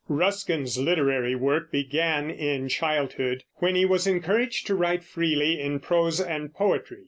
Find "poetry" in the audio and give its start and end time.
6.51-6.97